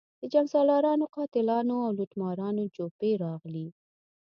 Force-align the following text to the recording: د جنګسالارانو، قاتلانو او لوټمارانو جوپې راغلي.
د 0.21 0.23
جنګسالارانو، 0.33 1.11
قاتلانو 1.15 1.75
او 1.85 1.91
لوټمارانو 1.97 2.61
جوپې 2.75 3.11
راغلي. 3.23 3.67